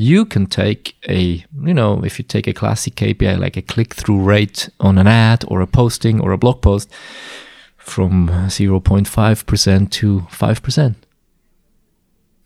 [0.00, 3.94] you can take a, you know, if you take a classic KPI like a click
[3.94, 6.88] through rate on an ad or a posting or a blog post
[7.76, 10.94] from 0.5% to 5%.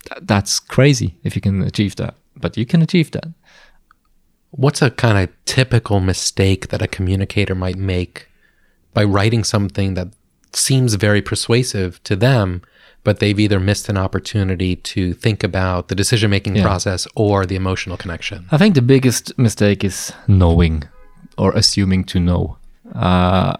[0.09, 2.15] th- that's crazy if you can achieve that.
[2.35, 3.27] But you can achieve that.
[4.49, 8.29] What's a kind of typical mistake that a communicator might make
[8.95, 10.07] by writing something that
[10.53, 12.63] seems very persuasive to them,
[13.03, 16.63] but they've either missed an opportunity to think about the decision making Yeah.
[16.63, 18.45] process or the emotional connection?
[18.51, 20.83] I think the biggest mistake is knowing
[21.37, 22.57] or assuming to know.
[22.95, 23.55] Uh,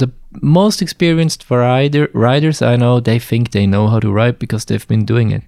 [0.00, 0.08] the
[0.42, 4.86] most experienced writer, writers I know, they think they know how to write because they've
[4.88, 5.42] been doing it.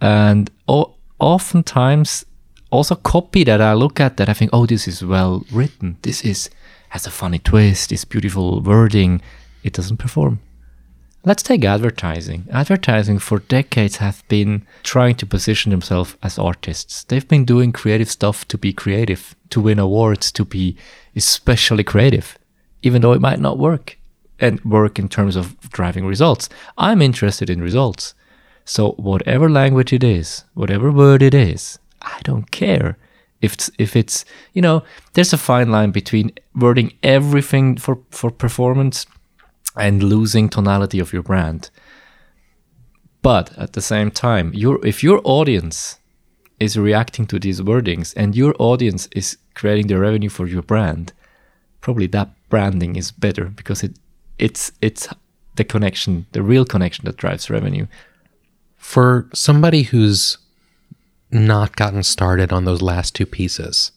[0.00, 2.24] And o- oftentimes,
[2.70, 5.96] also copy that I look at that I think, oh, this is well written.
[6.02, 6.50] This is
[6.90, 7.90] has a funny twist.
[7.90, 9.20] This beautiful wording.
[9.62, 10.38] It doesn't perform.
[11.26, 12.46] Let's take advertising.
[12.52, 17.02] Advertising for decades have been trying to position themselves as artists.
[17.02, 20.76] They've been doing creative stuff to be creative, to win awards, to be
[21.16, 22.38] especially creative,
[22.82, 23.98] even though it might not work
[24.38, 26.48] and work in terms of driving results.
[26.78, 28.14] I'm interested in results.
[28.64, 32.98] So whatever language it is, whatever word it is, I don't care.
[33.40, 34.84] If it's, if it's you know,
[35.14, 39.06] there's a fine line between wording everything for, for performance
[39.76, 41.70] and losing tonality of your brand.
[43.22, 45.98] But at the same time, your if your audience
[46.60, 51.12] is reacting to these wordings and your audience is creating the revenue for your brand,
[51.80, 53.98] probably that branding is better because it
[54.38, 55.08] it's it's
[55.56, 57.86] the connection, the real connection that drives revenue.
[58.76, 60.38] For somebody who's
[61.30, 63.90] not gotten started on those last two pieces,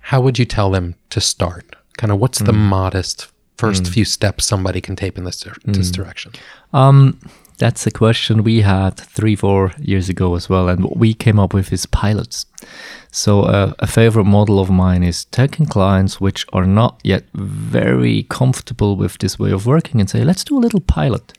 [0.00, 1.76] how would you tell them to start?
[1.96, 2.68] Kind of what's the mm.
[2.68, 6.32] modest first few steps somebody can take in this, dir- this direction?
[6.72, 7.18] Um,
[7.58, 11.38] that's a question we had three, four years ago as well, and what we came
[11.38, 12.46] up with is pilots.
[13.10, 18.24] So uh, a favorite model of mine is taking clients which are not yet very
[18.24, 21.32] comfortable with this way of working and say, let's do a little pilot.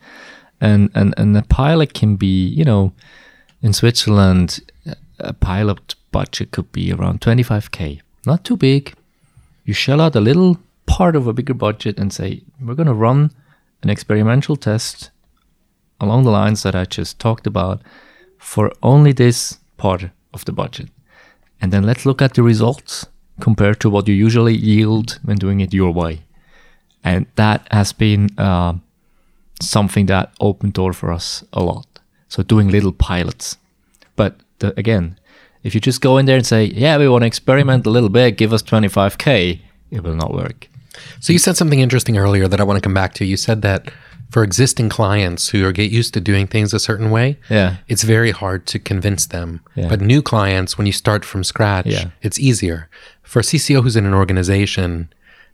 [0.61, 2.93] And and and a pilot can be, you know,
[3.61, 4.61] in Switzerland,
[5.19, 8.93] a pilot budget could be around 25k, not too big.
[9.65, 12.93] You shell out a little part of a bigger budget and say, we're going to
[12.93, 13.31] run
[13.83, 15.11] an experimental test
[15.99, 17.81] along the lines that I just talked about
[18.37, 20.89] for only this part of the budget.
[21.61, 23.07] And then let's look at the results
[23.39, 26.23] compared to what you usually yield when doing it your way.
[27.03, 28.73] And that has been uh,
[29.61, 31.87] something that opened door for us a lot.
[32.27, 33.57] So doing little pilots.
[34.15, 35.19] But the, again,
[35.63, 38.09] if you just go in there and say, yeah, we want to experiment a little
[38.09, 40.67] bit, give us 25K, it will not work.
[41.19, 43.25] So you said something interesting earlier that I want to come back to.
[43.25, 43.91] You said that
[44.31, 47.77] for existing clients who are get used to doing things a certain way, Yeah.
[47.87, 49.61] it's very hard to convince them.
[49.75, 49.87] Yeah.
[49.87, 52.09] But new clients, when you start from scratch, Yeah.
[52.21, 52.89] it's easier.
[53.23, 55.09] For a CCO who's in an organization,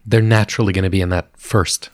[0.06, 1.90] they're naturally going to be in that first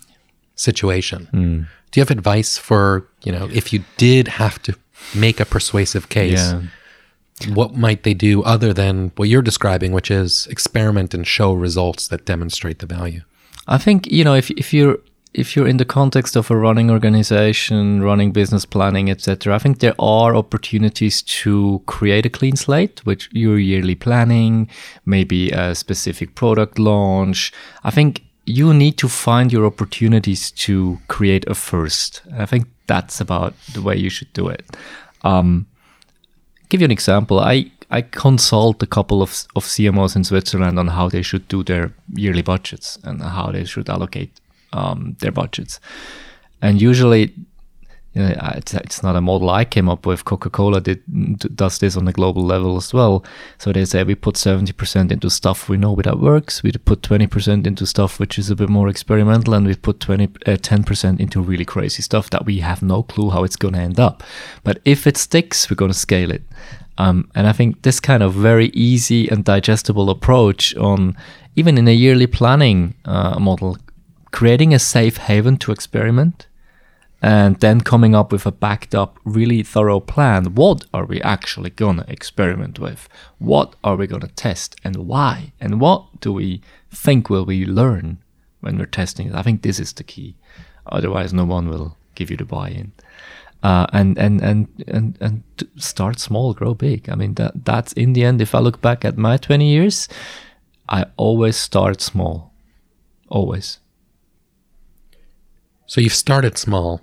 [0.55, 1.27] situation.
[1.31, 1.61] Hmm.
[1.91, 4.75] Do you have advice for, you know, if you did have to
[5.15, 6.61] make a persuasive case, Yeah.
[7.53, 12.07] what might they do other than what you're describing, which is experiment and show results
[12.09, 13.21] that demonstrate the value?
[13.67, 14.97] I think you know if if you're
[15.33, 19.53] if you're in the context of a running organization, running business planning, etc.
[19.53, 24.67] I think there are opportunities to create a clean slate, which your yearly planning,
[25.05, 27.53] maybe a specific product launch.
[27.83, 32.21] I think you need to find your opportunities to create a first.
[32.35, 34.65] I think that's about the way you should do it.
[35.23, 35.67] Um,
[36.69, 37.39] give you an example.
[37.39, 41.63] I I consult a couple of of CMOs in Switzerland on how they should do
[41.63, 44.31] their yearly budgets and how they should allocate
[44.73, 45.79] um, their budgets.
[46.61, 47.33] And usually,
[48.17, 50.25] it's, it's not a model I came up with.
[50.25, 53.23] Coca Cola does this on a global level as well.
[53.57, 56.63] So they say we put seventy percent into stuff we know that works.
[56.63, 59.99] We put twenty percent into stuff which is a bit more experimental, and we put
[59.99, 60.27] 20
[60.57, 63.79] ten percent into really crazy stuff that we have no clue how it's going to
[63.79, 64.23] end up.
[64.63, 66.43] But if it sticks, we're going to scale it.
[66.97, 71.15] Um, and I think this kind of very easy and digestible approach on
[71.55, 73.77] even in a yearly planning uh, model,
[74.31, 76.47] creating a safe haven to experiment
[77.21, 80.53] and then coming up with a backed up, really thorough plan.
[80.53, 83.09] What are we actually to experiment with?
[83.39, 85.53] What are we to test and why?
[85.59, 88.19] And what do we think will we learn
[88.61, 89.35] when we're testing it?
[89.35, 90.35] I think this is the key.
[90.85, 92.91] Otherwise, no one will give you the buy in.
[93.63, 95.43] Uh, and and and and and
[95.77, 97.09] start small, grow big.
[97.09, 98.39] I mean that that's in the end.
[98.39, 100.07] If I look back at my twenty years,
[100.87, 102.53] I always start small,
[103.29, 103.79] always.
[105.87, 107.01] So you've started small,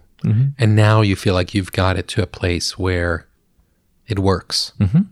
[0.58, 3.26] and now you feel like you've got it to a place where
[4.06, 4.72] it works.
[4.80, 5.06] Mhm.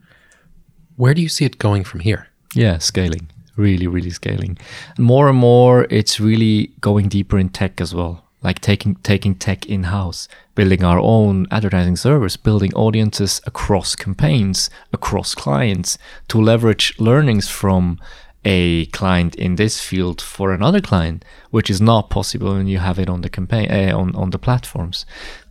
[0.97, 2.29] Where do you see it going from here?
[2.55, 3.29] Yeah, scaling.
[3.57, 4.57] Really, really scaling.
[4.99, 8.19] More and more, it's really going deeper in tech as well.
[8.45, 14.69] like taking taking tech in house, building our own advertising servers, building audiences across campaigns,
[14.93, 15.97] across clients
[16.27, 17.99] to leverage learnings from
[18.45, 22.99] a client in this field for another client, which is not possible when you have
[22.99, 25.07] it on the campaign uh, on on the platforms.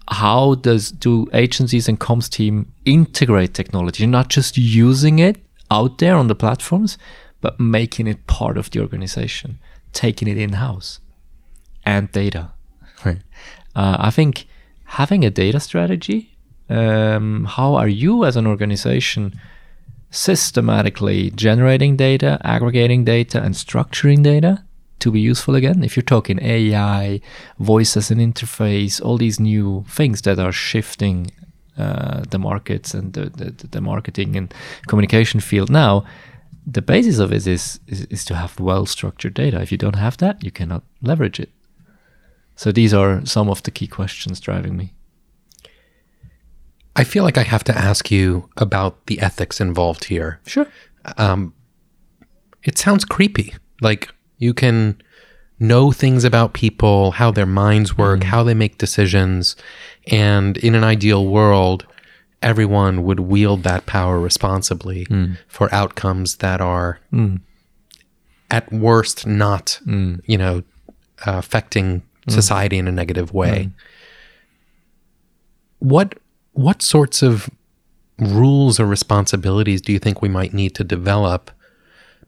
[0.07, 5.37] How does do agencies and comms team integrate technology, not just using it
[5.69, 6.97] out there on the platforms,
[7.39, 9.59] but making it part of the organization,
[9.93, 10.99] taking it in house,
[11.85, 12.51] and data.
[13.05, 13.21] Right.
[13.75, 14.45] Uh, I think
[14.85, 16.27] having a data strategy.
[16.69, 19.39] Um, how are you as an organization?
[20.11, 24.63] Systematically generating data, aggregating data, and structuring data
[24.99, 25.83] to be useful again.
[25.83, 27.21] If you're talking AI,
[27.59, 31.31] voice as an interface, all these new things that are shifting
[31.77, 34.53] uh, the markets and the, the, the, marketing and
[34.87, 36.03] communication field now,
[36.67, 39.61] the basis of it is, is, is to have well structured data.
[39.61, 41.49] If you don't have that, you cannot leverage it.
[42.55, 44.93] So these are some of the key questions driving me.
[47.01, 50.39] I feel like I have to ask you about the ethics involved here.
[50.45, 50.67] Sure.
[51.17, 51.55] Um,
[52.63, 53.55] it sounds creepy.
[53.81, 55.01] Like you can
[55.57, 58.25] know things about people, how their minds work, mm.
[58.25, 59.55] how they make decisions.
[60.11, 61.87] And in an ideal world,
[62.43, 65.39] everyone would wield that power responsibly mm.
[65.47, 67.41] for outcomes that are mm.
[68.51, 70.21] at worst not, mm.
[70.27, 70.61] you know,
[71.25, 72.31] uh, affecting mm.
[72.31, 73.65] society in a negative way.
[73.65, 73.73] Mm.
[75.79, 76.19] What
[76.61, 77.49] what sorts of
[78.19, 81.51] rules or responsibilities do you think we might need to develop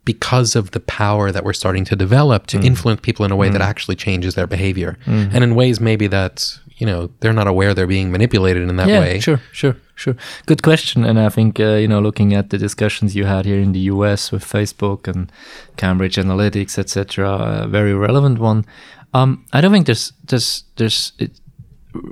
[0.06, 2.66] because of the power that we're starting to develop to mm.
[2.66, 3.54] influence people in a way mm.
[3.54, 5.34] that actually changes their behavior mm.
[5.34, 8.88] and in ways maybe that you know they're not aware they're being manipulated in that
[8.88, 10.16] yeah, way sure sure sure
[10.48, 13.60] good question and i think uh, you know looking at the discussions you had here
[13.60, 15.32] in the us with facebook and
[15.78, 18.66] cambridge analytica etc a very relevant one
[19.14, 21.40] um, i don't think there's there's there's it,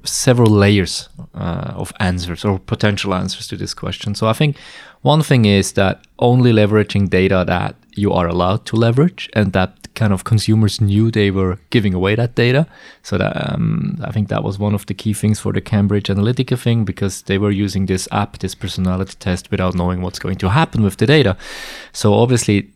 [0.04, 4.16] several layers uh, of answers or potential answers to this question.
[4.16, 4.58] So I think
[5.02, 9.94] one thing is that only leveraging data that you are allowed to leverage and that
[9.96, 12.66] kind of consumers knew they were giving away that data.
[13.04, 16.08] So that um, I think that was one of the key things for the Cambridge
[16.08, 20.38] Analytica thing because they were using this app, this personality test, without knowing what's going
[20.38, 21.36] to happen with the data.
[21.92, 22.72] So obviously,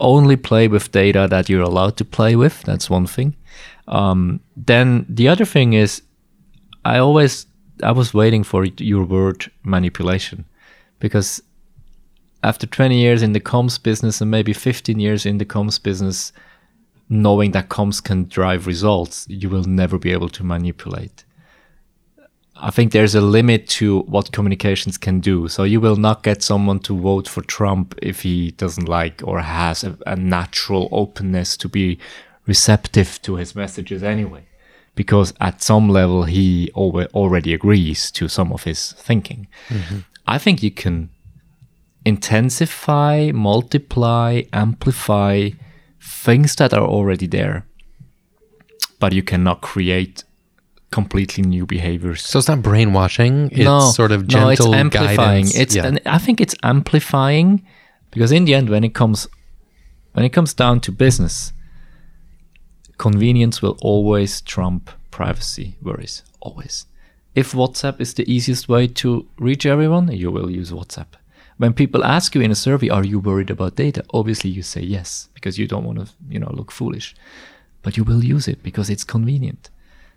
[0.00, 2.62] only play with data that you're allowed to play with.
[2.62, 3.36] That's one thing.
[3.86, 6.02] Um, then the other thing is
[6.84, 7.46] I always
[7.82, 10.44] I was waiting for your word manipulation
[10.98, 11.42] because
[12.42, 16.32] after 20 years in the comms business and maybe 15 years in the comms business
[17.08, 21.24] knowing that comms can drive results you will never be able to manipulate
[22.62, 25.48] I think there's a limit to what communications can do.
[25.48, 29.40] So you will not get someone to vote for Trump if he doesn't like or
[29.40, 31.98] has a, a natural openness to be
[32.46, 34.44] receptive to his messages anyway
[35.00, 39.48] because at some level he already agrees to some of his thinking.
[39.70, 40.00] Mm-hmm.
[40.26, 41.08] I think you can
[42.04, 45.52] intensify, multiply, amplify
[46.02, 47.64] things that are already there,
[48.98, 50.24] but you cannot create
[50.90, 52.20] completely new behaviors.
[52.20, 53.52] So it's not brainwashing.
[53.52, 55.16] It's no, sort of gentle no, it's amplifying.
[55.46, 55.56] Guidance.
[55.56, 55.96] It's yeah.
[56.04, 57.64] I think it's amplifying
[58.10, 59.28] because in the end, when it comes
[60.12, 61.54] when it comes down to business,
[63.00, 66.22] convenience will always trump privacy worries.
[66.40, 66.84] Always.
[67.34, 71.06] If WhatsApp is the easiest way to reach everyone, you will use WhatsApp.
[71.56, 74.04] When people ask you in a survey, are you worried about data?
[74.12, 77.14] Obviously, you say yes because you don't want to, you know, look foolish.
[77.80, 79.70] But you will use it because it's convenient.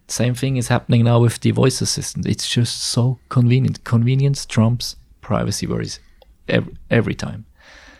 [0.10, 2.26] Same thing is happening now with the voice assistant.
[2.26, 3.86] It's just so convenient.
[3.86, 6.02] Convenience trumps privacy worries
[6.50, 7.46] every, every time.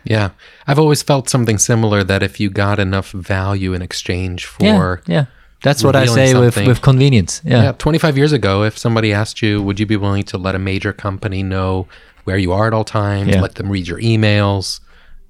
[0.04, 0.30] Yeah.
[0.66, 5.12] I've always felt something similar that if you got enough value in exchange for yeah,
[5.12, 5.24] yeah.
[5.64, 7.40] That's what I say with, with convenience.
[7.42, 7.62] Yeah.
[7.62, 7.72] yeah.
[7.72, 10.92] 25 years ago, if somebody asked you, would you be willing to let a major
[10.92, 11.88] company know
[12.24, 13.40] where you are at all times, yeah.
[13.40, 14.80] let them read your emails?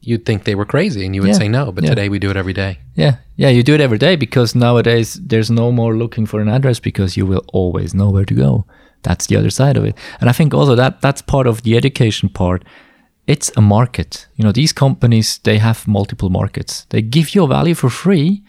[0.00, 1.34] You'd think they were crazy and you would yeah.
[1.34, 1.70] say no.
[1.70, 2.80] But today we do it every day.
[2.94, 3.18] Yeah.
[3.36, 3.48] Yeah.
[3.50, 7.16] You do it every day because nowadays there's no more looking for an address because
[7.16, 8.66] you will always know where to go.
[9.02, 9.96] That's the other side of it.
[10.20, 12.64] And I think also that that's part of the education part
[13.26, 14.26] it's a market.
[14.36, 16.86] You know, these companies, they have multiple markets.
[16.90, 18.42] They give you value for free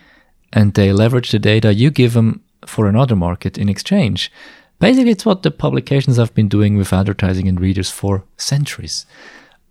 [0.51, 4.31] and they leverage the data you give them for another market in exchange.
[4.79, 9.05] Basically, it's what the publications have been doing with advertising and readers for centuries.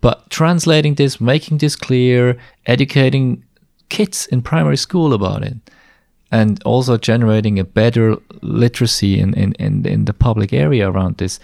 [0.01, 3.43] But translating this, making this clear, educating
[3.89, 5.57] kids in primary school about it,
[6.31, 11.39] and also generating a better literacy in, in, in, in the public area around this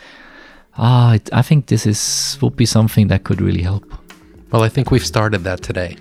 [0.78, 3.86] ah, it, I think this is would be something that could really help.
[4.52, 5.98] Well, I think we've started that today.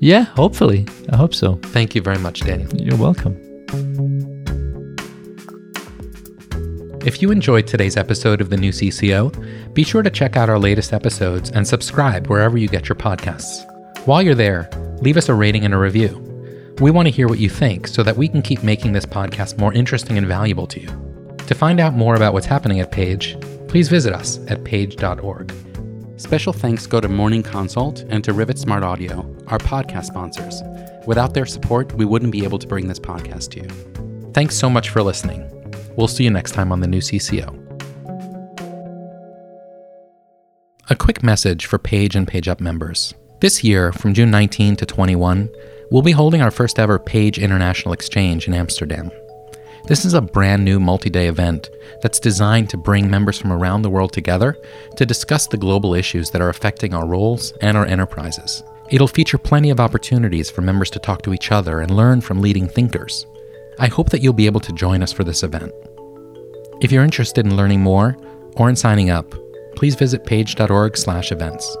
[0.00, 0.86] Yeah, hopefully.
[1.10, 1.54] I hope so.
[1.56, 2.70] Thank you very much, Daniel.
[2.74, 3.34] You're welcome.
[7.06, 10.58] If you enjoyed today's episode of the new CCO, be sure to check out our
[10.58, 13.64] latest episodes and subscribe wherever you get your podcasts.
[14.06, 14.68] While you're there,
[15.00, 16.22] leave us a rating and a review.
[16.80, 19.56] We want to hear what you think so that we can keep making this podcast
[19.56, 20.88] more interesting and valuable to you.
[21.46, 23.36] To find out more about what's happening at Page,
[23.76, 25.52] please visit us at page.org.
[26.16, 29.18] Special thanks go to Morning Consult and to Rivet Smart Audio,
[29.48, 30.62] our podcast sponsors.
[31.06, 34.32] Without their support, we wouldn't be able to bring this podcast to you.
[34.32, 35.44] Thanks so much for listening.
[35.94, 37.52] We'll see you next time on the new CCO.
[40.88, 43.12] A quick message for Page and PageUp members.
[43.42, 45.50] This year, from June 19 to 21,
[45.90, 49.10] we'll be holding our first ever Page International Exchange in Amsterdam.
[49.86, 51.70] This is a brand new multi day event
[52.02, 54.56] that's designed to bring members from around the world together
[54.96, 58.64] to discuss the global issues that are affecting our roles and our enterprises.
[58.90, 62.40] It'll feature plenty of opportunities for members to talk to each other and learn from
[62.40, 63.26] leading thinkers.
[63.78, 65.70] I hope that you'll be able to join us for this event.
[66.80, 68.16] If you're interested in learning more
[68.56, 69.34] or in signing up,
[69.76, 71.76] please visit page.org/events.